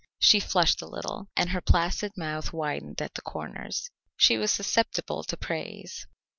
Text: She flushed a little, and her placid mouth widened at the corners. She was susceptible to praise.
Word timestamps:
She 0.17 0.39
flushed 0.39 0.81
a 0.81 0.87
little, 0.87 1.29
and 1.37 1.51
her 1.51 1.61
placid 1.61 2.17
mouth 2.17 2.51
widened 2.51 3.03
at 3.03 3.13
the 3.13 3.21
corners. 3.21 3.91
She 4.17 4.35
was 4.35 4.49
susceptible 4.49 5.23
to 5.25 5.37
praise. 5.37 6.07